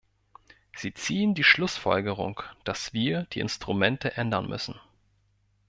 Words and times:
Sie 0.75 0.95
ziehen 0.95 1.35
die 1.35 1.43
Schlussfolgerung, 1.43 2.41
dass 2.63 2.91
wir 2.91 3.27
die 3.33 3.39
Instrumente 3.39 4.17
ändern 4.17 4.49
müssen. 4.49 4.73